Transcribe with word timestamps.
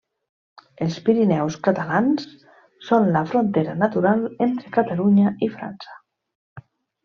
Els 0.85 0.95
Pirineus 1.09 1.57
Catalans 1.67 2.25
són 2.87 3.11
la 3.19 3.23
frontera 3.35 3.77
natural 3.85 4.27
entre 4.49 4.75
Catalunya 4.81 5.39
i 5.51 5.55
França. 5.61 6.05